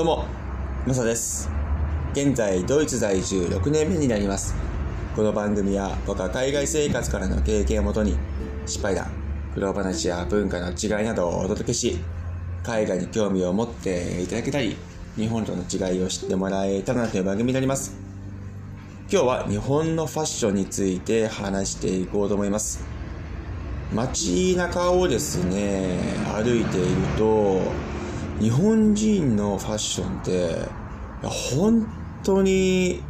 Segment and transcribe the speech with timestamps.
[0.00, 0.24] どうも、
[0.86, 1.50] マサです。
[2.14, 4.54] 現在、ドイツ在住6年目になります。
[5.14, 8.16] この番組は僕は海外生活からの経験をもとに、
[8.64, 9.12] 失敗談、
[9.52, 11.98] 苦労話や文化の違いなどをお届けし、
[12.62, 14.74] 海外に興味を持っていただけたり、
[15.16, 17.94] 日本との違いを知ってもらえたらなという番組になります。
[19.12, 22.82] 今日は日本のファッションについて話していこうと思います。
[23.94, 25.98] 街中をですね、
[26.34, 27.89] 歩いていると、
[28.40, 30.66] 日本人のファッションって、
[31.22, 31.86] 本
[32.24, 33.02] 当に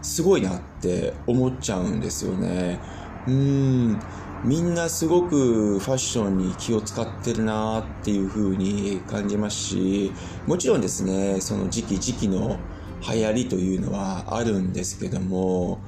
[0.00, 2.80] すごいなって思っちゃうんですよね。
[3.28, 4.00] うん。
[4.42, 10.12] みんなすごくファッションに気を使ってるなっていう風に感じますし、
[10.46, 12.58] もちろんですね、その時期時期の
[13.06, 15.78] 流行りというのはあるんですけども、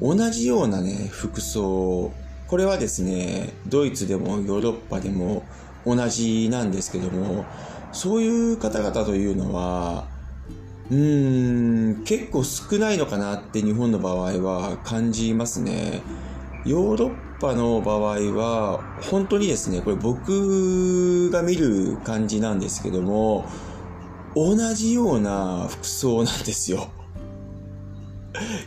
[0.00, 2.12] 同じようなね、服装、
[2.48, 5.44] これはですね、ドイツでもヨーロッパでも
[5.86, 7.44] 同じなんですけども、
[7.92, 10.08] そういう方々というのは、
[10.90, 16.02] うーん、結構少ないのかなって日本の場合は感じますね。
[16.64, 23.46] ヨーロッパの場合は、本当にですね、これ僕が見る感じなんですけども、
[24.34, 26.88] 同じような服装なんですよ。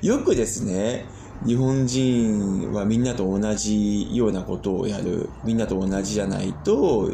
[0.01, 1.05] よくですね、
[1.45, 5.29] 日本人はみんなと同じようなことをやる。
[5.43, 7.11] みんなと同じじゃないと、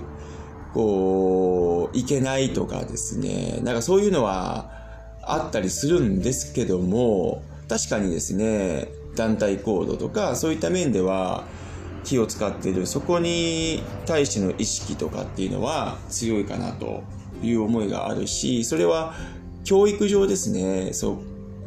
[0.73, 3.59] こう、いけないとかですね。
[3.63, 4.71] なんかそういうのは
[5.23, 11.43] あったりするんですけども、確かにですね、団体行動とかそういった面では
[12.03, 12.85] 気を使っている。
[12.85, 17.03] そこに対しての意識とかっていうのは強いかなと
[17.41, 19.13] いう思いがあるし、それは
[19.63, 21.17] 教育上ですね、そう、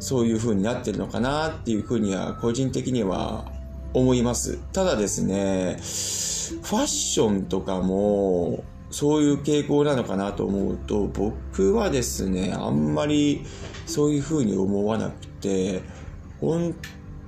[0.03, 3.45] そういう風になってるのかなっていう風には個人的には
[3.93, 4.59] 思います。
[4.73, 13.45] ただですね、ファッションとかもそういう傾向なのかなと思うと、僕はですね、あんまり
[13.85, 15.81] そういう風に思わなくて、
[16.41, 16.75] 本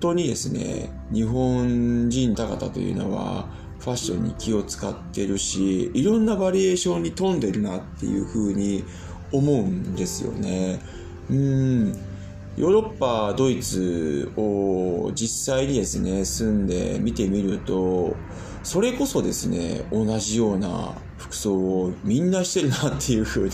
[0.01, 3.47] 当にですね、日本人高々というのは
[3.79, 8.83] ファッションに気を使ってるし、いろんなバリエーションに富んでるなっていう風に
[9.31, 10.81] 思うんですよね。
[11.29, 12.14] うん。
[12.57, 18.15] ヨーロッパ、ドイツを実際にですね、住んで見てみると、
[18.63, 23.51] それこそですね、同じような服装をみんなしてるなっていう風に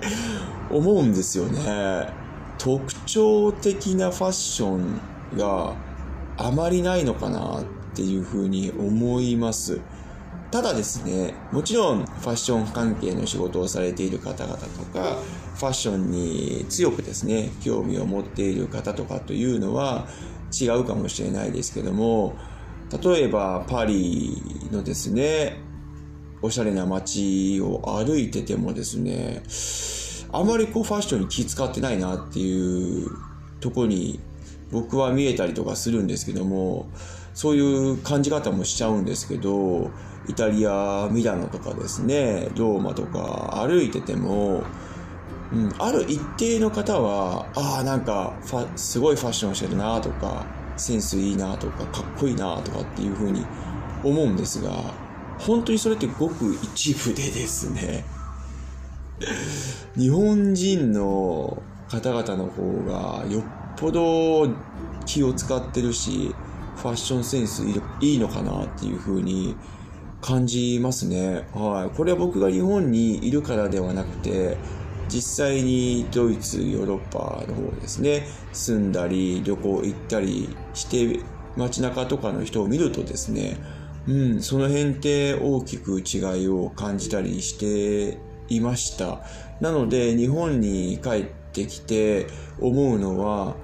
[0.70, 2.08] 思うんですよね。
[2.58, 5.00] 特徴的なファッション
[5.38, 5.74] が
[6.36, 9.80] あまりないのかなっていう風に思います。
[10.50, 15.18] ただですね、もちろんファッション関係の仕事をされている方々とか、
[15.54, 20.06] ファッションに強くですね、興味を持っている方とかというのは
[20.58, 22.36] 違うかもしれないですけども、
[23.02, 24.40] 例えばパリ
[24.70, 25.58] のですね、
[26.42, 29.42] おしゃれな街を歩いててもですね、
[30.32, 33.10] あまりこうファッションに気使ってないなっていう
[33.60, 34.20] とこに
[34.70, 36.88] 僕は見えたりとかするんですけども、
[37.36, 39.90] そういう感じ方もしちゃうんですけど、
[40.26, 44.64] イタリア、ミラノとかですね、ローマとか歩いてても、
[45.52, 48.32] うん、ある一定の方は、ああ、なんか、
[48.74, 50.46] すごいファッションしてるなとか、
[50.78, 53.44] センスいいなとか、かっこいいなとかっていうふうに
[54.02, 54.70] 思うんですが、
[55.38, 58.06] 本当にそれってごく一部でですね、
[59.94, 63.42] 日本人の方々の方がよっ
[63.76, 64.48] ぽど
[65.04, 66.34] 気を使ってるし、
[66.76, 67.62] ファッションセンス
[68.00, 69.56] いいのかなっていうふうに
[70.20, 71.46] 感じますね。
[71.54, 71.96] はい。
[71.96, 74.56] これは僕が日本にいるからではなくて、
[75.08, 81.20] 実際にドイツ、ヨーロッパの方ですね、住んだり、旅行行ったりして、
[81.56, 83.56] 街中とかの人を見るとですね、
[84.08, 89.20] うん、その辺って大きく違いを感じたりしていました。
[89.60, 92.26] なので、日本に帰ってきて
[92.60, 93.56] 思うのは、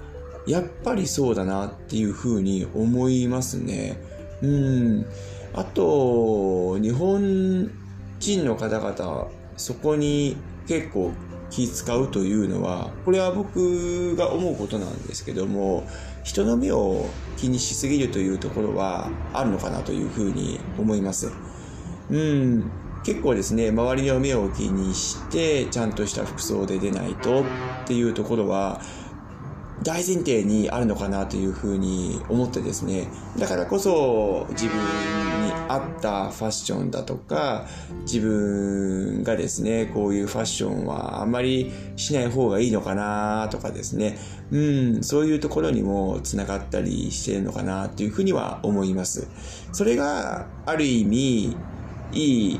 [0.45, 3.97] やっぱりそうだなっていうふうに思いますね。
[4.41, 5.05] うん。
[5.53, 7.71] あと、日本
[8.19, 10.35] 人の方々、そこに
[10.67, 11.11] 結構
[11.49, 15.87] 気使うというのは、これは僕が思うことなんですけども、
[16.23, 17.05] 人の目を
[17.37, 21.31] 気にしすぎるというところはあるのかなというふうに思います。
[22.09, 22.71] うん。
[23.03, 27.45] 結構ですね、周りの目を気にして、ちゃんとした服装で出ないとっ
[27.85, 28.81] ていうところは、
[29.81, 33.07] 大前提にあるのかなというふうに思ってですね。
[33.37, 37.65] だからこそ自分に合ったファッションだとか、
[38.01, 44.17] 自分がですね、こういうファッションはあんまりしない方がいいのかなとかですね。
[44.51, 49.27] うん、そういうところにもつながったりしているのかなというふうには思います。
[49.71, 51.57] それがある意味、
[52.11, 52.59] いい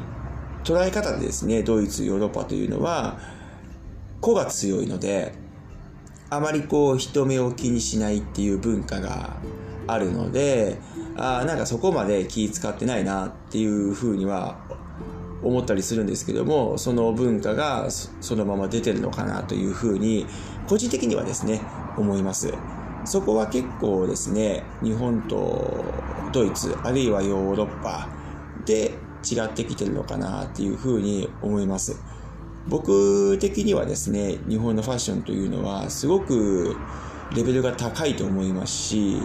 [0.63, 3.19] 捉え方でですね、ドイツ、ヨーロッパというのは、
[4.19, 5.42] 個が強いので、
[6.35, 9.37] あまりこう人目を気にしないっていう文化が
[9.87, 10.79] あるので、
[11.15, 14.57] あなんかそこまで気使ってないなっていうふうには
[15.43, 20.25] 思ったりするんですけども、その文化がそのまま出てるのかなというふうに、
[20.67, 21.61] 個人的にはですね、
[21.97, 22.53] 思います。
[23.05, 25.83] そこは結構ですね、日本と
[26.31, 28.07] ドイツ、あるいはヨーロッパ
[28.65, 28.91] で
[29.29, 32.01] 違ってきてるのかなっていうふうに思います。
[32.67, 36.75] 僕的にはですね、日本のファッションというのはすごく
[37.35, 39.17] レベルが高いと思いますし、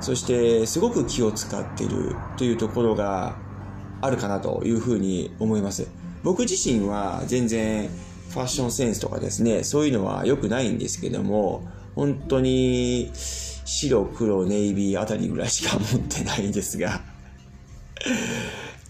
[0.00, 3.36] そしてすごく気を使ってるというところが
[4.00, 5.86] あるかなというふうに思います。
[6.22, 7.88] 僕自身は全然
[8.30, 17.02] ファッションセンスとかですね、そういうのは良くないんですけども、本当に白、黒、ネイビーあたりぐらいしか持ってないんですが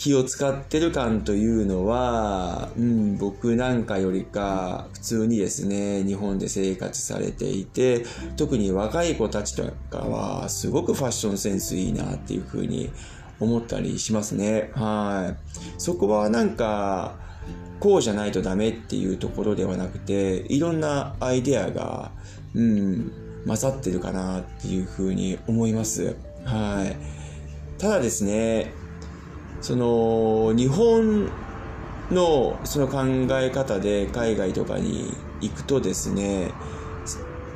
[0.03, 8.05] 気を使ってる感というのは、うん、僕なんかよりか普通にですね、日本で生活されていて、
[8.37, 12.91] 特に若い子たちとかはすごくファッションセンスいいなっていうふうに
[13.39, 14.73] 思ったりしますね。
[14.75, 15.55] はい。
[15.79, 17.15] そこはなんか、
[17.79, 22.11] こうじゃないとダメっていうところではなくて、いろんなアイデアが、
[22.57, 23.13] うん、
[23.47, 26.17] 混ざってるかなっていうふうに思います。
[26.45, 26.97] はい。
[27.81, 28.82] ただですね、
[29.63, 31.31] その、日本
[32.11, 33.03] のその考
[33.41, 36.53] え方で海外とかに行くとですね、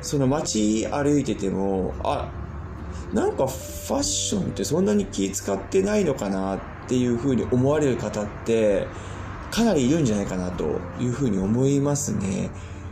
[0.01, 2.31] その街歩いてても、あ、
[3.13, 8.87] なんかファッションってそんなに気使ってないのかなっていうふうに思われる方って
[9.51, 12.49] かなりいるんじゃないかなというふうに思いますね。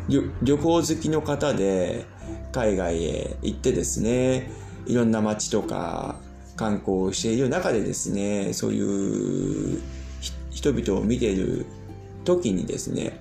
[0.07, 2.05] 旅行好きの方で
[2.51, 4.51] 海外へ行ってですね、
[4.85, 6.15] いろんな街とか
[6.55, 9.81] 観光している中でですね、そういう
[10.51, 11.65] 人々を見ている
[12.23, 13.19] 時にですね、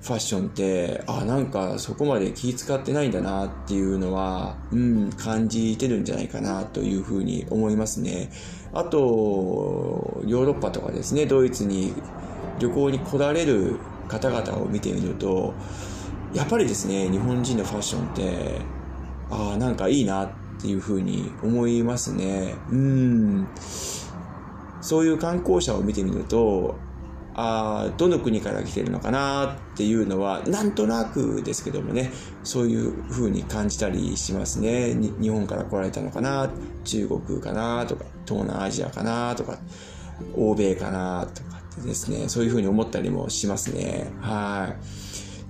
[0.00, 8.30] ファッションって、あ、なんかそこまで気使ってないんだなっていうのは、うん、感じてるんじゃないかなというふうに思いますね。
[8.72, 11.94] あと、ヨーロッパとかですね、ドイツに
[12.58, 13.76] 旅行に来られる
[14.08, 15.54] 方々を見てみると、
[16.32, 18.60] やっぱりですね、日本人のファッションって、
[19.30, 20.28] ああ、なんかいいなっ
[20.60, 22.54] ていうふうに思いますね。
[22.70, 23.48] うん。
[24.80, 26.76] そういう観光者を見てみると、
[27.40, 32.10] ああどの国から来てるのかなっていうのは、なんとなくですけどもね、
[32.42, 34.94] そういう風に感じたりしますね。
[34.94, 36.50] 日本から来られたのかな
[36.84, 39.58] 中国かなとか、東南アジアかなとか、
[40.36, 44.10] 欧米かなとかってですね、そういう風に思ったりもしますね。
[44.20, 44.76] はい。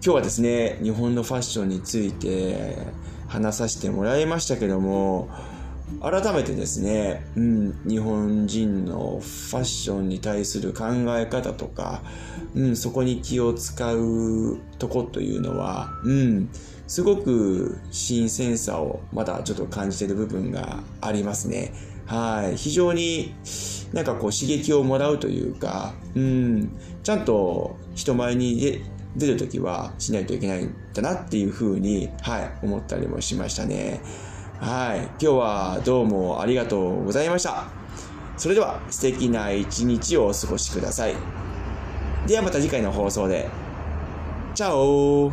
[0.05, 2.76] 今日はですね、日本のファッションについて
[3.28, 5.28] 話させてもらいましたけども、
[6.02, 10.86] 改めてですね、うん、日本人のファッションに対する考
[11.19, 12.02] え方とか、
[12.54, 16.50] うん、そこに気を使うとこというのは、うん、
[16.86, 21.72] すごく新鮮さをまだちょっと感じている部分がありますね。
[22.06, 22.56] はい。
[22.56, 23.34] 非常に
[23.92, 26.70] なんかこう刺激をもらうというか、うん、
[27.02, 28.82] ちゃんと人前に
[29.19, 34.00] 出るときはしないといけないんだなっていうふうに、はい、思ったりもしましたね。
[34.61, 35.00] はい。
[35.00, 37.65] 今日はどうもありがとうございました。
[38.37, 41.15] それでは素敵な一日をお過ごしください。
[42.27, 43.48] ではまた次回の放送で。
[44.55, 45.31] チャオ